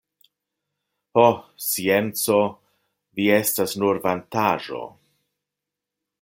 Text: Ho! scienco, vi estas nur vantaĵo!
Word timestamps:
Ho! 1.17 1.25
scienco, 1.65 2.39
vi 3.21 3.29
estas 3.37 3.77
nur 3.83 4.01
vantaĵo! 4.09 4.83